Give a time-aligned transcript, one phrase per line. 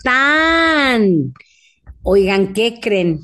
[0.00, 1.34] están?
[2.02, 3.20] Oigan, ¿qué creen?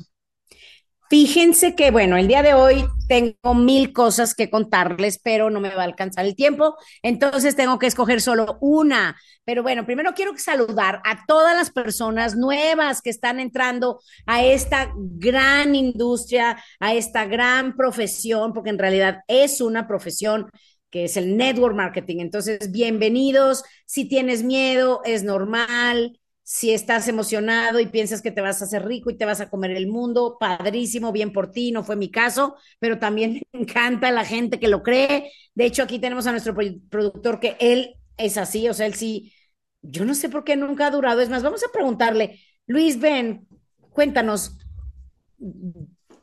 [1.09, 5.73] Fíjense que, bueno, el día de hoy tengo mil cosas que contarles, pero no me
[5.73, 9.17] va a alcanzar el tiempo, entonces tengo que escoger solo una.
[9.45, 14.91] Pero bueno, primero quiero saludar a todas las personas nuevas que están entrando a esta
[14.95, 20.51] gran industria, a esta gran profesión, porque en realidad es una profesión
[20.91, 22.17] que es el network marketing.
[22.19, 23.63] Entonces, bienvenidos.
[23.85, 26.19] Si tienes miedo, es normal.
[26.49, 29.49] Si estás emocionado y piensas que te vas a hacer rico y te vas a
[29.49, 34.11] comer el mundo, padrísimo, bien por ti, no fue mi caso, pero también me encanta
[34.11, 35.29] la gente que lo cree.
[35.55, 39.33] De hecho, aquí tenemos a nuestro productor que él es así, o sea, él sí,
[39.81, 41.19] yo no sé por qué nunca ha durado.
[41.19, 43.45] Es más, vamos a preguntarle, Luis, ven,
[43.91, 44.57] cuéntanos,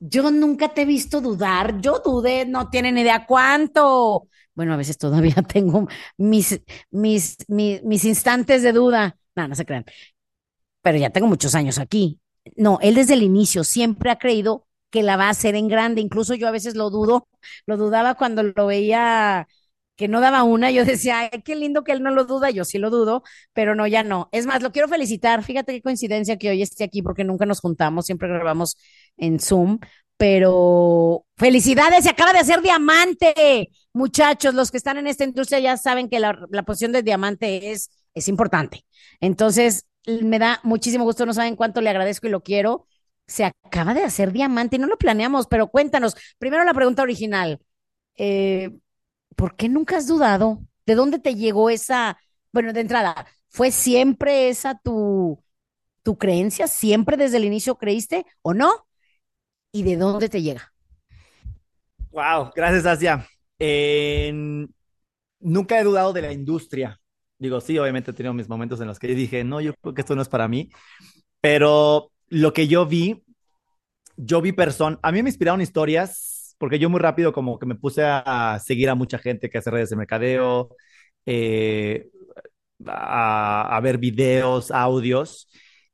[0.00, 4.28] yo nunca te he visto dudar, yo dudé, no tienen idea cuánto.
[4.55, 5.86] Bueno, a veces todavía tengo
[6.17, 9.19] mis, mis, mis, instantes de duda.
[9.36, 9.84] No, no se crean.
[10.84, 12.20] Pero ya tengo muchos años aquí.
[12.56, 16.02] No, él desde el inicio siempre ha creído que la va a hacer en grande.
[16.02, 17.27] Incluso yo a veces lo dudo,
[17.66, 19.48] lo dudaba cuando lo veía
[19.96, 22.78] que no daba una, yo decía, qué lindo que él no lo duda, yo sí
[22.78, 24.28] lo dudo, pero no, ya no.
[24.33, 27.61] Es más, lo quiero felicitar, fíjate qué coincidencia que hoy esté aquí porque nunca nos
[27.61, 28.77] juntamos, siempre grabamos
[29.17, 29.78] en Zoom,
[30.17, 33.70] pero felicidades, se acaba de hacer diamante.
[33.92, 36.34] Muchachos, los que están en esta industria ya saben que la,
[36.67, 38.84] posición de diamante es, es importante.
[39.20, 42.87] Entonces, me da muchísimo gusto, no saben cuánto le agradezco y lo quiero.
[43.27, 46.15] Se acaba de hacer diamante y no lo planeamos, pero cuéntanos.
[46.39, 47.61] Primero la pregunta original.
[48.17, 48.70] Eh,
[49.37, 50.61] ¿Por qué nunca has dudado?
[50.87, 52.19] ¿De dónde te llegó esa,
[52.53, 55.42] bueno, de entrada, ¿fue siempre esa tu,
[56.03, 56.69] tu creencia?
[56.69, 58.86] ¿Siempre desde el inicio creíste o no?
[59.75, 60.73] y de dónde te llega?
[62.13, 63.27] Wow, gracias, Asia.
[65.41, 67.01] nunca he dudado de la industria.
[67.39, 70.00] Digo, sí, obviamente he tenido mis momentos en los que dije, no, yo creo que
[70.02, 70.70] esto no es para mí.
[71.40, 73.24] Pero lo que yo vi,
[74.17, 77.74] yo vi personas, a mí me inspiraron historias, porque yo muy rápido como que me
[77.74, 80.77] puse a seguir a mucha gente que hace redes de mercadeo,
[81.27, 82.08] eh,
[82.86, 85.48] a, a ver videos, audios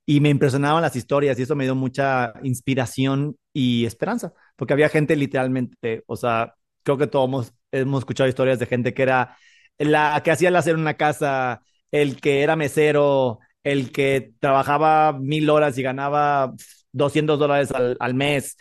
[0.06, 4.88] y me impresionaban las historias y eso me dio mucha inspiración y esperanza, porque había
[4.88, 9.36] gente literalmente, o sea, creo que todos hemos, hemos escuchado historias de gente que era
[9.88, 15.50] la que hacía el hacer una casa, el que era mesero, el que trabajaba mil
[15.50, 16.52] horas y ganaba
[16.92, 18.56] 200 dólares al, al mes.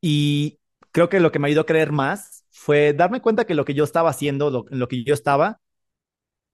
[0.00, 0.58] Y
[0.92, 3.74] creo que lo que me ayudó a creer más fue darme cuenta que lo que
[3.74, 5.60] yo estaba haciendo, lo, lo que yo estaba,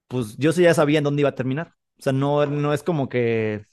[0.09, 1.75] pues yo ya sabía en dónde iba a terminar.
[1.99, 3.65] O sea, no, no es como que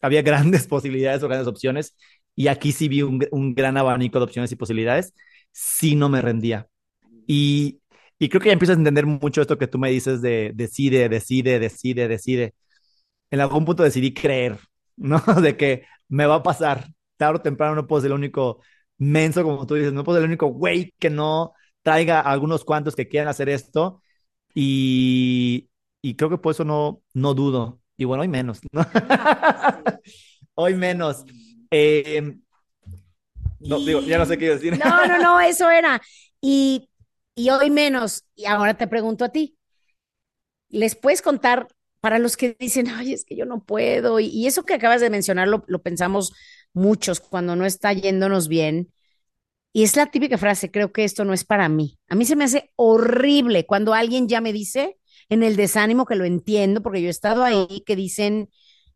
[0.00, 1.94] había grandes posibilidades o grandes opciones
[2.34, 5.12] y aquí sí vi un, gran abanico de opciones y posibilidades,
[5.50, 6.68] sí no me rendía.
[7.26, 7.80] Y,
[8.18, 11.08] y, creo que ya empiezo a entender mucho esto que tú me dices de decide,
[11.08, 12.54] decide, decide, decide.
[13.30, 14.58] En algún punto decidí creer,
[14.96, 15.20] ¿no?
[15.42, 16.86] De que me va a pasar.
[17.16, 18.62] Tarde o temprano no puedo ser el único
[18.98, 21.52] menso, como tú dices, no puedo ser el único güey que no
[21.82, 24.02] traiga a algunos cuantos que quieran hacer esto.
[24.54, 25.68] Y,
[26.02, 27.80] y creo que por eso no, no dudo.
[27.96, 28.86] Y bueno, hoy menos, ¿no?
[30.54, 31.24] hoy menos.
[31.70, 32.36] Eh,
[33.60, 34.78] no, digo, ya no sé qué decir.
[34.78, 36.00] No, no, no, eso era.
[36.40, 36.88] Y,
[37.38, 38.24] y hoy menos.
[38.34, 39.56] Y ahora te pregunto a ti.
[40.68, 41.68] ¿Les puedes contar
[42.00, 44.20] para los que dicen, ay, es que yo no puedo?
[44.20, 46.32] Y, eso que acabas de mencionar lo, lo pensamos
[46.72, 48.92] muchos cuando no está yéndonos bien.
[49.72, 51.98] Y es la típica frase, creo que esto no es para mí.
[52.08, 54.98] A mí se me hace horrible cuando alguien ya me dice,
[55.28, 58.48] en el desánimo, que lo entiendo, porque yo he estado ahí, que dicen,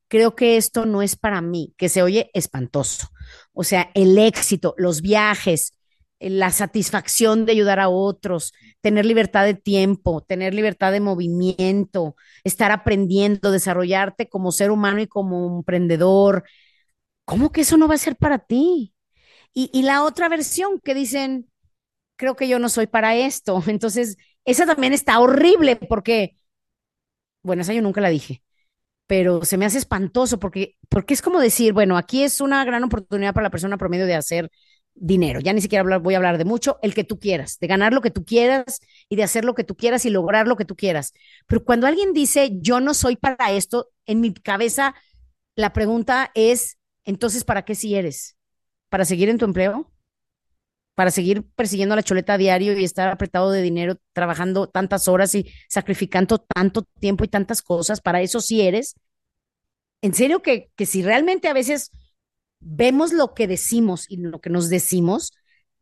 [0.08, 3.08] creo que esto no es para mí, que se oye espantoso.
[3.52, 5.74] O sea, el éxito, los viajes,
[6.30, 12.70] la satisfacción de ayudar a otros, tener libertad de tiempo, tener libertad de movimiento, estar
[12.72, 16.44] aprendiendo, desarrollarte como ser humano y como emprendedor.
[17.24, 18.94] ¿cómo que eso no va a ser para ti?
[19.54, 21.50] Y, y la otra versión que dicen,
[22.16, 23.62] creo que yo no soy para esto.
[23.68, 26.36] Entonces, esa también está horrible porque,
[27.42, 28.42] bueno, esa yo nunca la dije,
[29.06, 32.84] pero se me hace espantoso porque, porque es como decir, bueno, aquí es una gran
[32.84, 34.50] oportunidad para la persona promedio de hacer
[34.94, 35.40] dinero.
[35.40, 37.92] Ya ni siquiera hablar, voy a hablar de mucho, el que tú quieras, de ganar
[37.92, 40.64] lo que tú quieras y de hacer lo que tú quieras y lograr lo que
[40.64, 41.12] tú quieras.
[41.46, 44.94] Pero cuando alguien dice, yo no soy para esto, en mi cabeza
[45.56, 48.36] la pregunta es, entonces, ¿para qué si eres?
[48.88, 49.92] ¿Para seguir en tu empleo?
[50.94, 55.34] ¿Para seguir persiguiendo la choleta a diario y estar apretado de dinero, trabajando tantas horas
[55.34, 58.00] y sacrificando tanto tiempo y tantas cosas?
[58.00, 58.94] ¿Para eso sí eres?
[60.02, 61.90] En serio que, que si realmente a veces
[62.62, 65.32] vemos lo que decimos y lo que nos decimos,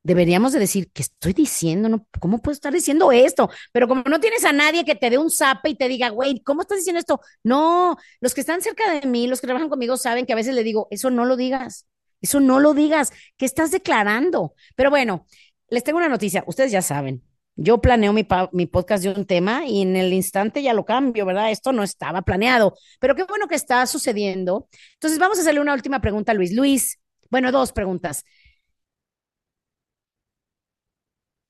[0.03, 1.89] deberíamos de decir, ¿qué estoy diciendo?
[1.89, 3.51] No, ¿Cómo puedo estar diciendo esto?
[3.73, 6.41] Pero como no tienes a nadie que te dé un zape y te diga, güey,
[6.43, 7.21] ¿cómo estás diciendo esto?
[7.43, 10.55] No, los que están cerca de mí, los que trabajan conmigo, saben que a veces
[10.55, 11.87] le digo, eso no lo digas,
[12.21, 14.55] eso no lo digas, ¿qué estás declarando?
[14.75, 15.27] Pero bueno,
[15.69, 17.23] les tengo una noticia, ustedes ya saben,
[17.61, 21.27] yo planeo mi, mi, podcast de un tema y en el instante ya lo cambio,
[21.27, 21.51] ¿verdad?
[21.51, 24.67] Esto no estaba planeado, pero qué bueno que está sucediendo.
[24.95, 26.55] Entonces vamos a hacerle una última pregunta a Luis.
[26.55, 26.99] Luis,
[27.31, 28.25] bueno, dos preguntas.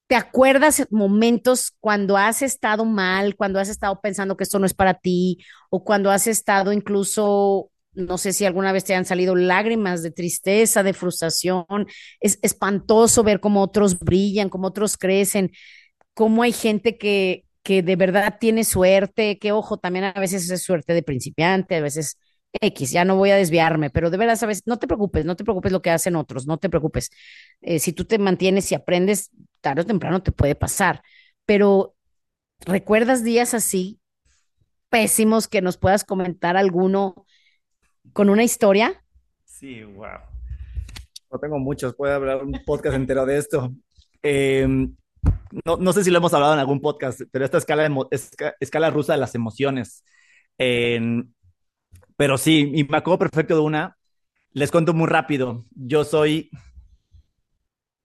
[0.09, 4.75] ¿Te acuerdas momentos cuando has estado mal, cuando has estado pensando que esto no es
[4.75, 5.39] para ti
[5.71, 10.11] o cuando has estado incluso, no sé si alguna vez te han salido lágrimas de
[10.11, 11.65] tristeza, de frustración?
[12.19, 15.53] Es espantoso ver cómo otros brillan, cómo otros crecen
[16.15, 20.63] cómo hay gente que, que de verdad tiene suerte, que ojo, también a veces es
[20.63, 22.19] suerte de principiante, a veces
[22.53, 25.45] X, ya no voy a desviarme, pero de verdad, sabes, no te preocupes, no te
[25.45, 27.11] preocupes lo que hacen otros, no te preocupes.
[27.61, 29.31] Eh, si tú te mantienes y aprendes,
[29.61, 31.03] tarde o temprano te puede pasar,
[31.47, 31.95] pero
[32.67, 34.01] ¿recuerdas días así
[34.89, 37.27] pésimos que nos puedas comentar alguno
[38.13, 39.05] con una historia?
[39.45, 40.19] Sí, wow.
[41.31, 43.73] No tengo muchos, puedo hablar un podcast entero de esto.
[44.23, 44.67] Eh,
[45.65, 48.07] no, no, sé si lo hemos hablado en algún podcast, pero esta escala, de,
[48.61, 50.05] escala rusa de las emociones.
[50.57, 53.97] pero sí, y me acuerdo perfecto de una.
[54.53, 55.65] Les cuento muy rápido.
[55.75, 56.51] Yo soy.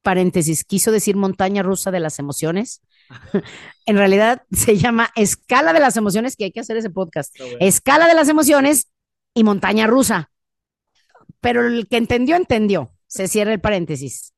[0.03, 2.81] Paréntesis, quiso decir montaña rusa de las emociones.
[3.85, 7.35] en realidad se llama escala de las emociones, que hay que hacer ese podcast.
[7.37, 7.57] Bueno.
[7.59, 8.91] Escala de las emociones
[9.33, 10.31] y montaña rusa.
[11.41, 12.91] Pero el que entendió, entendió.
[13.07, 14.34] Se cierra el paréntesis.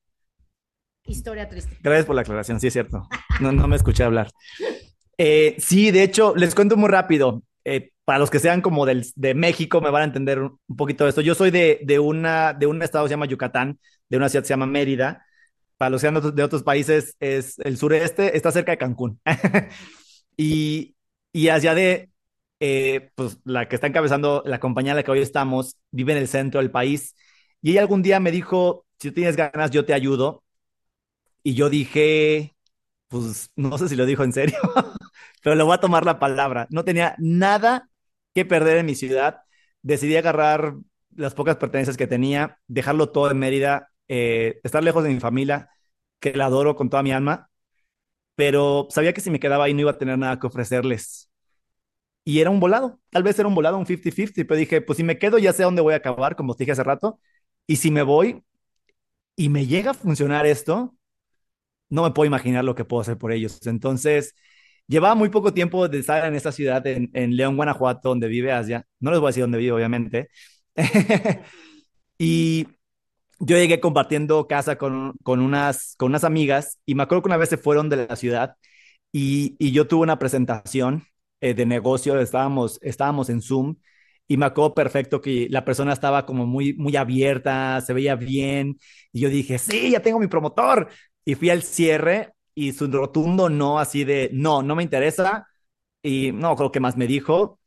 [1.08, 1.76] Historia triste.
[1.82, 3.08] Gracias por la aclaración, sí es cierto.
[3.40, 4.30] No, no me escuché hablar.
[5.16, 7.42] Eh, sí, de hecho, les cuento muy rápido.
[7.64, 11.04] Eh, para los que sean como del, de México, me van a entender un, poquito
[11.04, 11.20] de esto.
[11.20, 13.78] Yo soy de, de, una, de un estado que se llama Yucatán,
[14.08, 15.24] de una ciudad que se llama Mérida.
[15.76, 19.20] Para los que sean de otros países, es el sureste, está cerca de Cancún.
[20.36, 20.94] y,
[21.32, 22.10] y allá de,
[22.60, 26.18] eh, pues la que está encabezando la compañía en la que hoy estamos, vive en
[26.18, 27.14] el centro del país.
[27.62, 30.44] Y ella algún día me dijo, si tienes ganas, yo te ayudo.
[31.48, 32.54] Y yo dije,
[33.08, 34.58] pues no sé si lo dijo en serio,
[35.42, 36.66] pero le voy a tomar la palabra.
[36.70, 37.90] No tenía nada
[38.34, 39.40] que perder en mi ciudad.
[39.82, 40.74] Decidí agarrar
[41.16, 45.70] las pocas pertenencias que tenía, dejarlo todo en Mérida, eh, estar lejos de mi familia,
[46.20, 47.50] que la adoro con toda mi alma,
[48.36, 51.30] pero sabía que si me quedaba ahí no iba a tener nada que ofrecerles.
[52.24, 55.04] Y era un volado, tal vez era un volado, un 50-50, pero dije, pues si
[55.04, 57.20] me quedo ya sé dónde voy a acabar, como os dije hace rato,
[57.66, 58.44] y si me voy
[59.36, 60.96] y me llega a funcionar esto,
[61.90, 63.66] no me puedo imaginar lo que puedo hacer por ellos.
[63.66, 64.34] Entonces,
[64.86, 68.52] llevaba muy poco tiempo de estar en esta ciudad, en, en León, Guanajuato, donde vive
[68.52, 68.86] Asia.
[69.00, 70.28] No les voy a decir dónde vive, obviamente.
[72.18, 72.66] y
[73.40, 77.36] yo llegué compartiendo casa con, con, unas, con unas amigas y me acuerdo que una
[77.36, 78.56] vez se fueron de la ciudad
[79.12, 81.04] y, y yo tuve una presentación
[81.40, 83.76] eh, de negocio, estábamos, estábamos en Zoom
[84.26, 88.78] y me acuerdo perfecto que la persona estaba como muy, muy abierta, se veía bien
[89.12, 90.88] y yo dije, sí, ya tengo mi promotor,
[91.28, 95.46] y fui al cierre y su rotundo no, así de, no, no me interesa.
[96.02, 97.60] Y no, creo que más me dijo.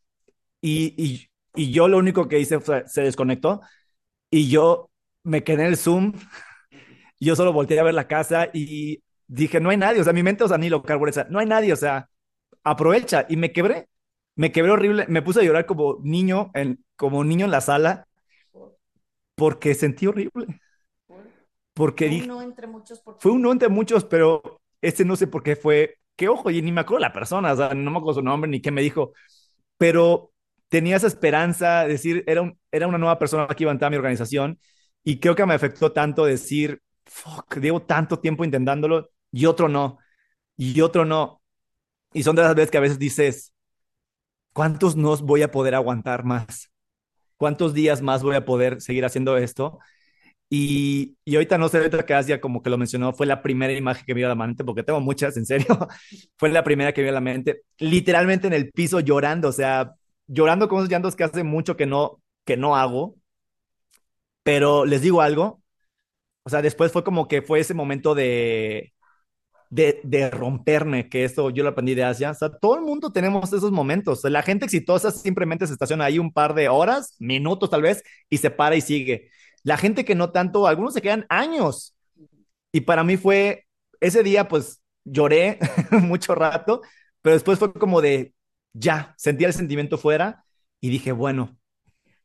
[0.62, 3.62] Y, y, y yo lo único que hice fue, se desconectó
[4.32, 4.92] y yo
[5.24, 6.14] me quedé en el Zoom.
[7.20, 10.02] Yo solo volteé a ver la casa y dije, no hay nadie.
[10.02, 11.74] O sea, mi mente, o sea, ni lo carbureza, no hay nadie.
[11.74, 12.10] O sea,
[12.64, 13.26] aprovecha.
[13.30, 13.90] Y me quebré.
[14.36, 15.06] Me quebré horrible.
[15.10, 18.08] Me puse a llorar como niño, en, como niño en la sala
[19.36, 20.60] porque sentí horrible
[21.82, 23.00] porque fue un no entre muchos.
[23.00, 23.22] Porque...
[23.22, 25.98] Fue un no entre muchos, pero ese no sé por qué fue.
[26.16, 28.52] Que ojo, y ni me acuerdo la persona, o sea, no me acuerdo su nombre
[28.52, 29.14] ni qué me dijo,
[29.80, 30.32] pero
[30.70, 33.90] tenía esa esperanza, decir, era, un, era una nueva persona que iba a entrar a
[33.90, 34.60] mi organización
[35.04, 39.98] y creo que me afectó tanto decir, fuck, llevo tanto tiempo intentándolo y otro no,
[40.58, 41.42] y otro no.
[42.14, 43.54] Y son de las veces que a veces dices,
[44.54, 46.72] ¿cuántos nos voy a poder aguantar más?
[47.42, 49.80] cuántos días más voy a poder seguir haciendo esto.
[50.54, 53.72] Y, y ahorita no sé, ahorita que Asia como que lo mencionó, fue la primera
[53.72, 55.66] imagen que me a la mente, porque tengo muchas, en serio,
[56.38, 59.94] fue la primera que me a la mente, literalmente en el piso llorando, o sea,
[60.28, 63.16] llorando con esos llantos que hace mucho que no, que no hago,
[64.44, 65.62] pero les digo algo,
[66.44, 68.94] o sea, después fue como que fue ese momento de,
[69.70, 72.32] de, de, romperme, que eso yo lo aprendí de Asia.
[72.32, 74.24] O sea, todo el mundo tenemos esos momentos.
[74.26, 78.38] La gente exitosa simplemente se estaciona ahí un par de horas, minutos tal vez, y
[78.38, 79.32] se para y sigue.
[79.64, 81.96] La gente que no tanto, algunos se quedan años.
[82.72, 83.66] Y para mí fue,
[84.00, 85.60] ese día pues lloré
[85.92, 86.82] mucho rato,
[87.22, 88.34] pero después fue como de,
[88.74, 90.44] ya, sentía el sentimiento fuera
[90.80, 91.58] y dije, bueno,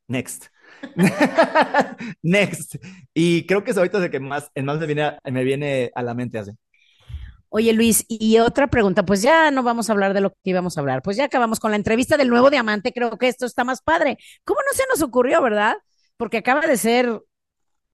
[0.08, 0.46] next.
[2.22, 2.76] next.
[3.14, 6.02] Y creo que es ahorita el que más, el más me viene, me viene a
[6.02, 6.52] la mente así.
[7.48, 10.76] Oye, Luis, y otra pregunta, pues ya no vamos a hablar de lo que íbamos
[10.76, 13.64] a hablar, pues ya acabamos con la entrevista del nuevo diamante, creo que esto está
[13.64, 14.18] más padre.
[14.44, 15.76] ¿Cómo no se nos ocurrió, verdad?
[16.16, 17.22] Porque acaba de ser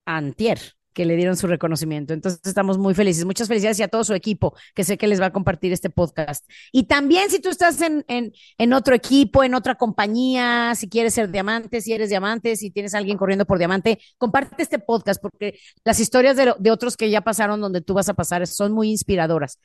[0.04, 0.58] antier
[0.92, 2.12] que le dieron su reconocimiento.
[2.12, 3.24] Entonces estamos muy felices.
[3.24, 5.90] Muchas felicidades y a todo su equipo, que sé que les va a compartir este
[5.90, 6.48] podcast.
[6.70, 11.30] Y también si tú estás en, en, otro equipo, en otra compañía, si quieres ser
[11.30, 16.00] diamante, si eres diamante, si tienes alguien corriendo por diamante, comparte este podcast porque las
[16.00, 19.58] historias de, de otros que ya pasaron donde tú vas a pasar son muy inspiradoras.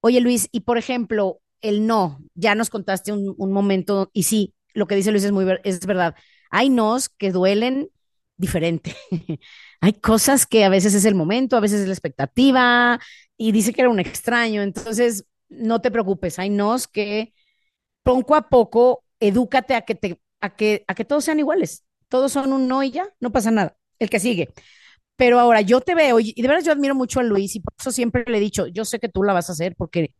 [0.00, 4.54] Oye Luis, y por ejemplo, el no, ya nos contaste un, un momento, y sí,
[4.74, 6.14] lo que dice Luis es muy es verdad.
[6.50, 7.90] Hay nos que duelen
[8.36, 8.94] diferente.
[9.80, 13.00] Hay cosas que a veces es el momento, a veces es la expectativa,
[13.36, 17.34] y dice que era un extraño, entonces no te preocupes, hay nos que
[18.02, 22.32] poco a poco edúcate a que, te, a que, a que todos sean iguales, todos
[22.32, 24.48] son un no y ya, no pasa nada, el que sigue.
[25.16, 27.74] Pero ahora yo te veo, y de verdad yo admiro mucho a Luis, y por
[27.78, 30.14] eso siempre le he dicho, yo sé que tú la vas a hacer, porque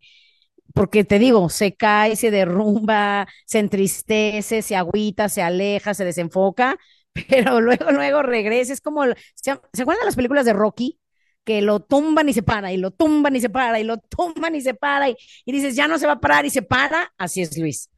[0.75, 6.77] porque te digo, se cae, se derrumba, se entristece, se agüita, se aleja, se desenfoca,
[7.29, 8.73] pero luego, luego regresa.
[8.73, 9.05] Es como,
[9.35, 11.01] ¿se, acuerdan de las películas de Rocky?
[11.45, 14.57] Que lo tumban y se para, y lo tumban y se para, y lo tumban
[14.57, 17.13] y se para, y, y dices, ya no se va a parar y se para.
[17.19, 17.89] Así es, Luis.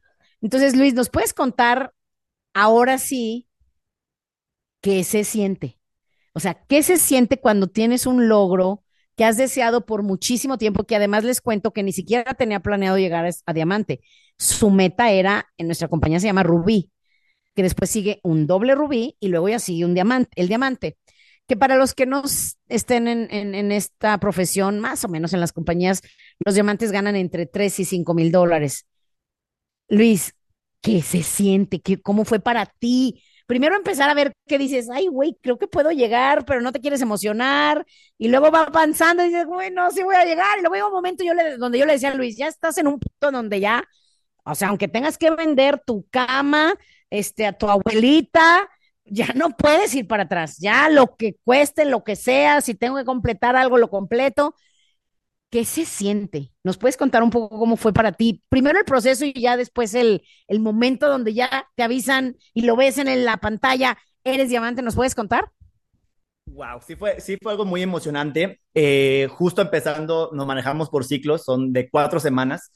[0.41, 1.93] Entonces, Luis, ¿nos puedes contar
[2.53, 3.47] ahora sí
[4.81, 5.79] qué se siente?
[6.33, 8.83] O sea, ¿qué se siente cuando tienes un logro
[9.19, 12.97] que has deseado por muchísimo tiempo, que además les cuento que ni siquiera tenía planeado
[12.97, 13.99] llegar a, Diamante?
[14.37, 16.89] Su meta era, en nuestra compañía se llama Rubí,
[17.53, 20.97] que después sigue un doble rubí y luego ya sigue un diamante, el diamante.
[21.47, 22.23] Que para los que no
[22.69, 26.01] estén en, en, en esta profesión, más o menos en las compañías,
[26.45, 28.85] los diamantes ganan entre 3 y 5 mil dólares.
[29.89, 30.33] Luis,
[30.79, 31.81] ¿qué se siente?
[31.81, 33.21] ¿Qué, ¿Cómo fue para ti?
[33.49, 36.79] Primero empezar a ver qué dices, ay, güey, creo que puedo llegar, pero no te
[36.79, 37.83] quieres emocionar.
[38.15, 40.59] Y luego va avanzando y dices, bueno, sí voy a llegar.
[40.59, 42.77] Y luego llega un momento yo le, donde yo le decía a Luis, ya estás
[42.77, 43.83] en un punto donde ya,
[44.43, 46.75] o sea, aunque tengas que vender tu cama,
[47.09, 48.69] este, a tu abuelita,
[49.03, 52.97] ya no puedes ir para atrás, ya lo que cueste, lo que sea, si tengo
[52.97, 54.53] que completar algo, lo completo.
[55.49, 56.51] ¿Qué se siente?
[56.63, 58.43] ¿Nos puedes contar un poco cómo fue para ti?
[58.49, 62.75] Primero el proceso y ya después el, el momento donde ya te avisan y lo
[62.75, 65.51] ves en la pantalla, eres diamante, ¿nos puedes contar?
[66.45, 68.61] Wow, sí fue, sí fue algo muy emocionante.
[68.73, 72.71] Eh, justo empezando, nos manejamos por ciclos, son de cuatro semanas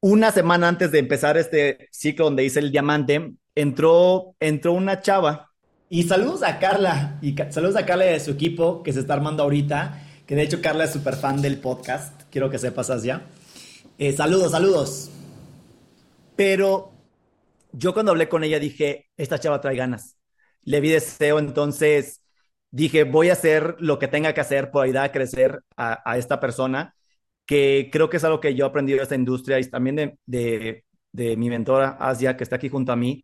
[0.00, 5.50] una semana antes de empezar este ciclo donde hice el diamante, entró, entró una chava.
[5.88, 9.42] Y saludos a Carla, y saludos a Carla de su equipo que se está armando
[9.42, 13.26] ahorita, que de hecho Carla es súper fan del podcast, quiero que sepas ya.
[13.98, 15.10] Eh, saludos, saludos.
[16.36, 16.92] Pero
[17.72, 20.16] yo cuando hablé con ella dije, esta chava trae ganas.
[20.62, 22.22] Le vi deseo, entonces
[22.70, 26.40] dije, voy a hacer lo que tenga que hacer por ayudar a crecer a, esta
[26.40, 26.94] persona
[27.46, 30.18] que creo que es algo que yo he aprendido de esta industria y también de,
[30.26, 33.22] de, de, mi mentora Asia, que está aquí junto a mí,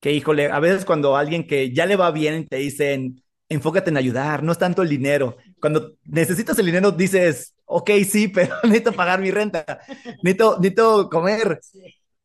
[0.00, 3.98] que híjole, a veces cuando alguien que ya le va bien te dicen, enfócate en
[3.98, 5.36] ayudar, no es tanto el dinero.
[5.62, 9.80] Cuando necesitas el dinero dices, ok, sí, pero necesito pagar mi renta,
[10.22, 11.60] necesito, necesito comer.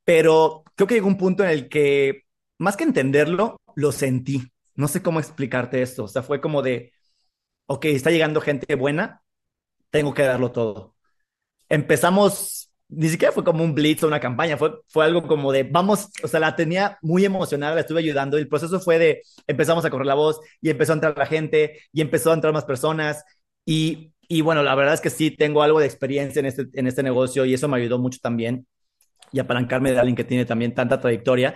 [0.03, 2.23] Pero creo que llegó un punto en el que,
[2.57, 4.51] más que entenderlo, lo sentí.
[4.75, 6.05] No sé cómo explicarte esto.
[6.05, 6.91] O sea, fue como de,
[7.67, 9.23] ok, está llegando gente buena,
[9.91, 10.97] tengo que darlo todo
[11.69, 15.63] empezamos, ni siquiera fue como un blitz o una campaña, fue, fue algo como de,
[15.63, 19.21] vamos, o sea, la tenía muy emocionada, la estuve ayudando y el proceso fue de,
[19.45, 22.53] empezamos a correr la voz y empezó a entrar la gente y empezó a entrar
[22.53, 23.23] más personas
[23.65, 26.87] y, y bueno, la verdad es que sí, tengo algo de experiencia en este, en
[26.87, 28.65] este negocio y eso me ayudó mucho también
[29.31, 31.55] y apalancarme de alguien que tiene también tanta trayectoria.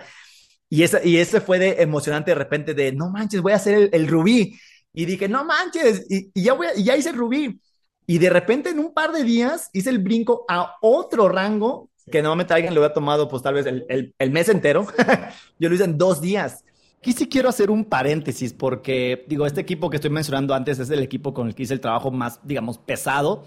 [0.68, 3.90] Y ese, y ese fue de emocionante de repente de, no manches, voy a hacer
[3.92, 4.58] el, rubí.
[4.92, 7.60] Y dije, no manches, y ya, voy a, y ya hice el rubí.
[8.06, 12.20] Y de repente en un par de días hice el brinco a otro rango que
[12.20, 14.86] normalmente alguien lo había tomado pues tal vez el, el, el mes entero.
[15.58, 16.64] Yo lo hice en dos días.
[16.98, 20.88] Aquí sí quiero hacer un paréntesis porque, digo, este equipo que estoy mencionando antes es
[20.90, 23.44] el equipo con el que hice el trabajo más, digamos, pesado,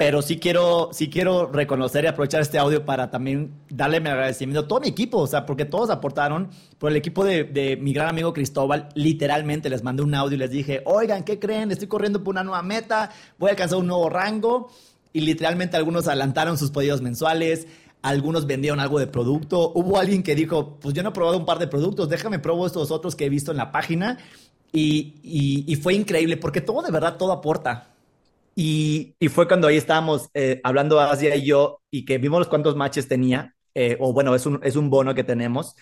[0.00, 4.60] pero sí quiero, sí quiero reconocer y aprovechar este audio para también darle mi agradecimiento
[4.60, 7.92] a todo mi equipo, o sea, porque todos aportaron, por el equipo de, de mi
[7.92, 11.70] gran amigo Cristóbal, literalmente les mandé un audio y les dije, oigan, ¿qué creen?
[11.70, 14.70] Estoy corriendo por una nueva meta, voy a alcanzar un nuevo rango,
[15.12, 17.66] y literalmente algunos adelantaron sus pedidos mensuales,
[18.00, 19.70] algunos vendieron algo de producto.
[19.74, 22.68] Hubo alguien que dijo, pues yo no he probado un par de productos, déjame probar
[22.68, 24.16] estos otros que he visto en la página.
[24.72, 27.90] Y, fue increíble porque todo, de verdad, todo aporta.
[28.62, 32.76] Y, fue cuando ahí estábamos eh, hablando Asia y yo y que vimos los cuántos
[32.76, 35.74] matches tenía, eh, o bueno, es un, es un bono que tenemos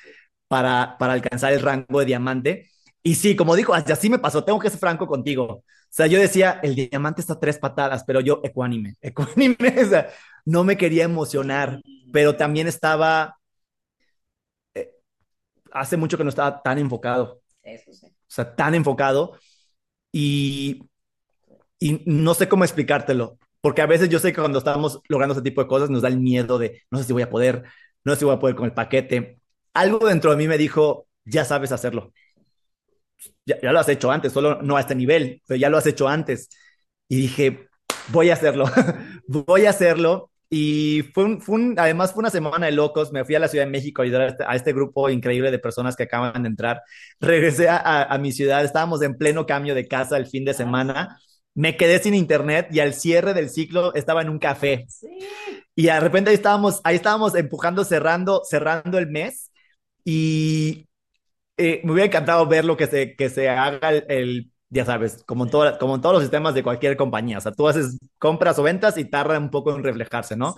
[0.46, 2.70] para, para alcanzar el rango de diamante.
[3.02, 5.44] Y sí, como dijo, así me pasó, tengo que ser franco contigo.
[5.44, 9.88] O sea, yo decía, el diamante está a tres patadas, pero yo ecuánime, ecuánime, o
[9.88, 10.10] sea,
[10.44, 11.80] no me quería emocionar
[12.12, 13.38] pero también estaba,
[14.74, 14.90] eh,
[15.72, 17.42] hace mucho que no estaba tan enfocado.
[17.62, 18.06] Eso sí.
[18.06, 19.38] O sea, tan enfocado
[20.12, 20.87] y,
[21.78, 25.42] y no sé cómo explicártelo, porque a veces yo sé que cuando estamos logrando ese
[25.42, 27.64] tipo de cosas nos da el miedo de, no sé si voy a poder,
[28.04, 29.40] no sé si voy a poder con el paquete.
[29.74, 32.12] Algo dentro de mí me dijo, ya sabes hacerlo.
[33.44, 35.86] Ya, ya, lo has hecho antes, solo no a este nivel, pero ya lo has
[35.86, 36.50] hecho antes.
[37.08, 37.68] Y dije,
[38.08, 38.66] voy a hacerlo,
[39.26, 40.30] voy a hacerlo.
[40.50, 43.12] Y fue un, fue un, además fue una semana de locos.
[43.12, 45.50] Me fui a la Ciudad de México a ayudar a este, a este grupo increíble
[45.50, 46.82] de personas que acaban de entrar.
[47.20, 48.64] Regresé a, a, mi ciudad.
[48.64, 51.18] Estábamos en pleno cambio de casa el fin de semana.
[51.54, 54.86] Me quedé sin internet y al cierre del ciclo estaba en un café.
[54.88, 55.08] Sí.
[55.74, 59.50] Y de repente ahí estábamos, ahí estábamos empujando, cerrando, cerrando el mes.
[60.04, 60.88] Y
[61.56, 65.24] eh, me hubiera encantado ver lo que se, que se haga el, el ya sabes,
[65.24, 67.38] como en, todo, como en todos los sistemas de cualquier compañía.
[67.38, 70.54] O sea, tú haces compras o ventas y tarda un poco en reflejarse, ¿no?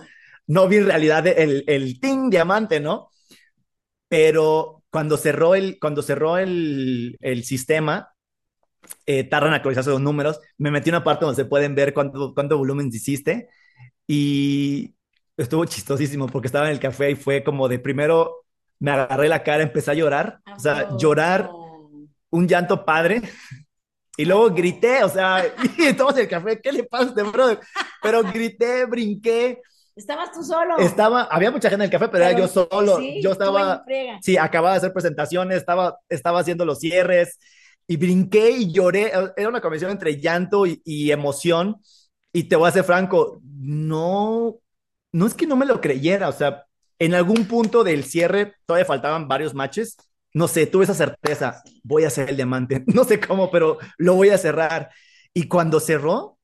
[0.47, 3.09] No vi en realidad el, el ting diamante, ¿no?
[4.07, 8.10] Pero cuando cerró el, cuando cerró el, el sistema,
[9.05, 10.39] eh, tardan en actualizarse los números.
[10.57, 13.49] Me metí en una parte donde se pueden ver cuánto, cuánto volumen hiciste
[14.07, 14.93] y
[15.37, 18.41] estuvo chistosísimo porque estaba en el café y fue como de primero
[18.81, 21.49] me agarré la cara, empecé a llorar, o sea, llorar,
[22.31, 23.21] un llanto padre,
[24.17, 25.45] y luego grité, o sea,
[25.77, 27.59] y todos el café, ¿qué le pasa a este brother?
[28.01, 29.61] Pero grité, brinqué.
[29.95, 30.79] ¿Estabas tú solo?
[30.79, 32.99] Estaba, había mucha gente en el café, pero, era yo solo.
[33.21, 33.85] yo estaba,
[34.21, 37.37] sí, acababa de hacer presentaciones, estaba, estaba haciendo los cierres
[37.87, 39.11] y brinqué y lloré.
[39.37, 41.77] Era una convención entre llanto y, y emoción.
[42.33, 44.57] Y te voy a ser franco, no,
[45.11, 46.65] no es que no me lo creyera, o sea,
[46.97, 49.97] en algún punto del cierre todavía faltaban varios matches
[50.33, 54.15] no sé, tuve esa certeza, voy a hacer el diamante, no sé cómo, pero lo
[54.15, 54.89] voy a cerrar.
[55.33, 56.37] Y cuando cerró,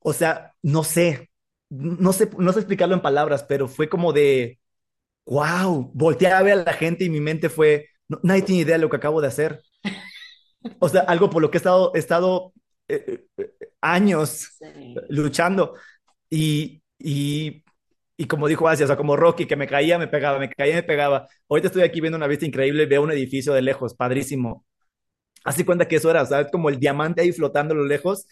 [0.00, 1.30] o sea, no sé,
[1.70, 4.58] no sé, no sé explicarlo en palabras, pero fue como de,
[5.26, 7.88] wow, volteé a ver a la gente y mi mente fue,
[8.22, 9.62] nadie tiene idea de lo que acabo de hacer.
[10.78, 12.52] O sea, algo por lo que he estado, he estado
[12.88, 13.50] eh, eh,
[13.80, 14.48] años
[15.08, 15.74] luchando.
[16.30, 17.62] Y, y
[18.18, 20.76] y como dijo Asia, o sea, como Rocky, que me caía, me pegaba, me caía,
[20.76, 21.28] me pegaba.
[21.48, 24.64] Ahorita estoy aquí viendo una vista increíble, veo un edificio de lejos, padrísimo.
[25.44, 26.48] Así cuenta que eso era, ¿sabes?
[26.52, 28.26] Como el diamante ahí flotando a lo lejos.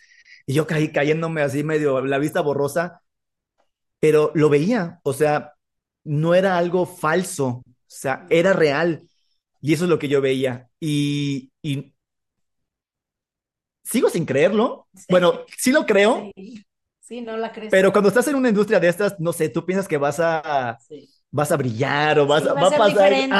[0.46, 3.02] Y yo caí cayéndome así medio, la vista borrosa.
[4.00, 5.54] Pero lo veía, o sea,
[6.04, 9.08] no era algo falso, o sea, era real.
[9.62, 10.68] Y eso es lo que yo veía.
[10.80, 11.93] Y, y
[13.84, 14.88] sigo sin creerlo.
[15.08, 16.30] Bueno, sí lo creo,
[17.04, 17.70] Sí, no la crees.
[17.70, 20.78] Pero cuando estás en una industria de estas, no sé, tú piensas que vas a,
[21.34, 22.88] vas a brillar o vas, va a, pasar.
[22.88, 23.36] Diferente.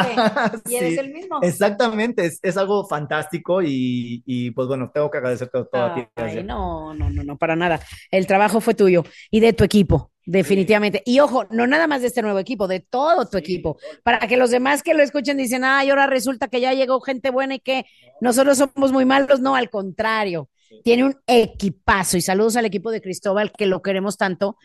[0.68, 1.38] y eres el mismo.
[1.42, 6.06] Exactamente, es, es algo fantástico y, y, pues bueno, tengo que agradecerte todo a ti.
[6.42, 7.80] No, no, no, no, para nada.
[8.10, 10.10] El trabajo fue tuyo y de tu equipo.
[10.26, 11.02] Definitivamente.
[11.04, 13.76] Y ojo, no nada más de este nuevo equipo, de todo tu equipo.
[14.02, 17.30] Para que los demás que lo escuchen dicen, ay, ahora resulta que ya llegó gente
[17.30, 17.84] buena y que
[18.20, 19.40] nosotros somos muy malos.
[19.40, 20.48] No, al contrario
[20.82, 24.56] tiene un equipazo y saludos al equipo de Cristóbal que lo queremos tanto.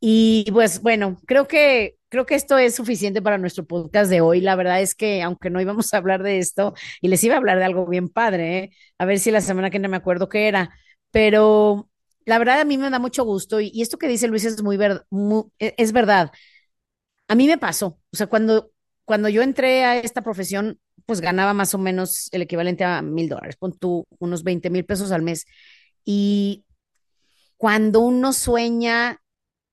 [0.00, 4.40] Y pues bueno, creo que creo que esto es suficiente para nuestro podcast de hoy.
[4.40, 7.38] La verdad es que aunque no íbamos a hablar de esto y les iba a
[7.38, 8.70] hablar de algo bien padre, ¿eh?
[8.98, 10.70] a ver si la semana que no me acuerdo qué era,
[11.10, 11.88] pero
[12.24, 14.78] la verdad a mí me da mucho gusto y, esto que dice Luis es muy,
[15.10, 16.30] muy e, es verdad.
[17.28, 18.72] A mí me pasó, o sea, cuando
[19.08, 23.30] cuando yo entré a esta profesión pues ganaba más o menos el equivalente a mil
[23.30, 25.46] dólares, pon tú unos 20 mil pesos al mes.
[26.04, 26.66] Y
[27.56, 29.22] cuando uno sueña,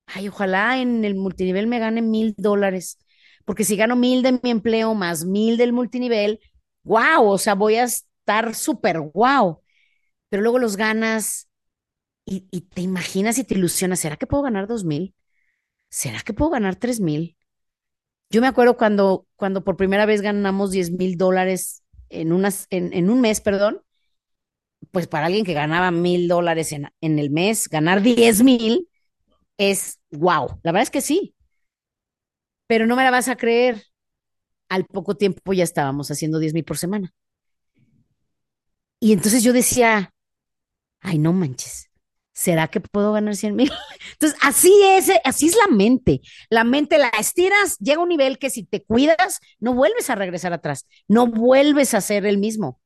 [0.08, 2.98] ay, ojalá en el multinivel me gane mil dólares,
[3.46, 6.40] porque si gano mil de mi empleo más mil del multinivel,
[6.84, 9.62] wow, o sea, voy a estar súper wow.
[10.30, 11.50] Pero luego los ganas
[12.26, 15.16] y, te imaginas y te ilusionas, ¿será que puedo ganar dos mil?
[15.90, 17.38] ¿Será que puedo ganar tres mil?
[18.30, 23.10] Yo me acuerdo cuando, cuando por primera vez ganamos 10 mil dólares en, unas, en
[23.10, 23.82] un mes, perdón,
[24.92, 28.88] pues para alguien que ganaba mil dólares en, en el mes, ganar diez mil
[29.58, 30.60] es wow.
[30.64, 31.36] La verdad es que sí.
[32.68, 33.84] Pero no me la vas a creer.
[34.70, 37.14] Al poco tiempo ya estábamos haciendo diez mil por semana.
[39.00, 40.14] Y entonces yo decía,
[41.02, 41.90] ay, no manches,
[42.34, 43.72] ¿será que puedo ganar 100 mil?
[44.14, 46.22] Entonces, así es, así es la mente.
[46.50, 50.16] La mente la estiras, llega a un nivel que si te cuidas, no vuelves a
[50.16, 52.82] regresar atrás, no vuelves a ser el mismo.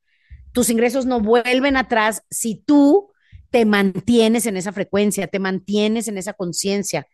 [0.51, 3.11] Tus ingresos no vuelven atrás si tú
[3.49, 7.07] te mantienes en esa frecuencia, te mantienes en esa conciencia,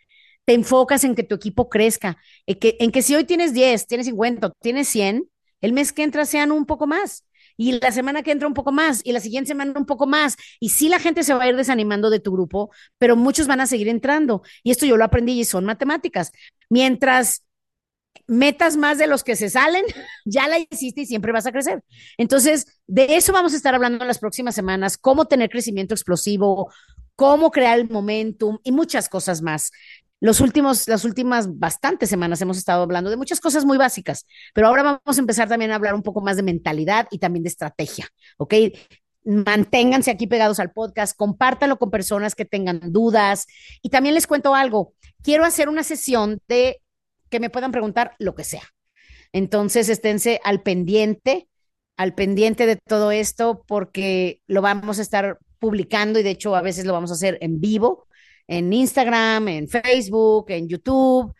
[0.45, 3.87] te enfocas en que tu equipo crezca, en que, en que si hoy tienes 10,
[3.87, 5.29] tienes 50, tienes 100,
[5.61, 7.25] el mes que entra sean un poco más
[7.57, 10.35] y la semana que entra un poco más y la siguiente semana un poco más.
[10.59, 13.61] Y sí la gente se va a ir desanimando de tu grupo, pero muchos van
[13.61, 14.43] a seguir entrando.
[14.63, 16.31] Y esto yo lo aprendí y son matemáticas.
[16.69, 17.44] Mientras
[18.27, 19.83] metas más de los que se salen,
[20.25, 21.83] ya la hiciste y siempre vas a crecer.
[22.17, 26.71] Entonces, de eso vamos a estar hablando en las próximas semanas, cómo tener crecimiento explosivo,
[27.15, 29.71] cómo crear el momentum y muchas cosas más.
[30.21, 34.67] Los últimos, las últimas bastantes semanas hemos estado hablando de muchas cosas muy básicas, pero
[34.67, 37.49] ahora vamos a empezar también a hablar un poco más de mentalidad y también de
[37.49, 38.53] estrategia, ¿ok?
[39.25, 43.45] Manténganse aquí pegados al podcast, compártanlo con personas que tengan dudas
[43.81, 44.93] y también les cuento algo.
[45.21, 46.81] Quiero hacer una sesión de
[47.29, 48.63] que me puedan preguntar lo que sea.
[49.31, 51.47] Entonces, esténse al pendiente,
[51.97, 56.61] al pendiente de todo esto, porque lo vamos a estar publicando y de hecho a
[56.61, 58.07] veces lo vamos a hacer en vivo
[58.47, 61.33] en Instagram, en Facebook, en YouTube.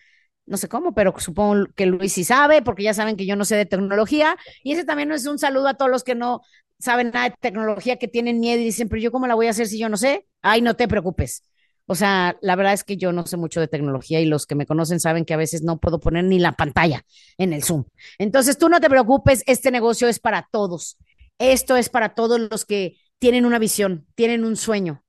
[0.46, 3.46] No sé cómo, pero supongo que Luis sí sabe, porque ya saben que yo no
[3.46, 4.38] sé de tecnología.
[4.64, 6.42] Y ese también es un saludo a todos los que no
[6.80, 9.52] saben nada de tecnología, que tienen miedo y dicen, pero yo cómo la voy a
[9.52, 10.28] hacer si yo no sé.
[10.42, 11.44] Ay, no te preocupes.
[11.88, 14.56] O sea, la verdad es que yo no sé mucho de tecnología y los que
[14.56, 17.04] me conocen saben que a veces no puedo poner ni la pantalla
[17.38, 17.86] en el Zoom.
[18.18, 20.98] Entonces, tú no te preocupes, este negocio es para todos.
[21.38, 25.04] Esto es para todos los que tienen una visión, tienen un sueño,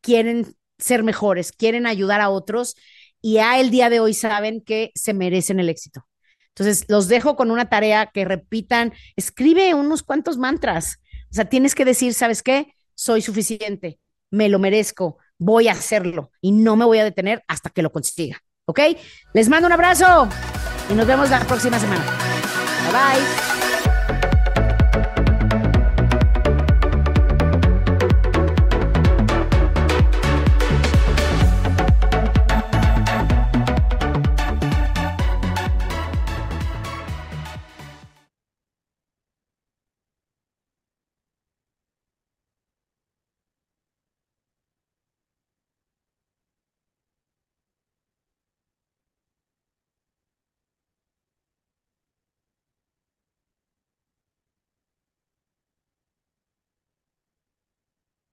[0.00, 2.76] quieren ser mejores, quieren ayudar a otros
[3.20, 6.06] y a el día de hoy saben que se merecen el éxito.
[6.48, 10.98] Entonces, los dejo con una tarea que repitan, escribe unos cuantos mantras.
[11.30, 12.74] O sea, tienes que decir, ¿sabes qué?
[12.94, 13.98] Soy suficiente,
[14.30, 17.90] me lo merezco, voy a hacerlo y no me voy a detener hasta que lo
[17.90, 18.38] consiga.
[18.64, 18.80] ¿Ok?
[19.34, 20.28] Les mando un abrazo
[20.88, 22.04] y nos vemos la próxima semana.
[22.84, 23.51] Bye bye.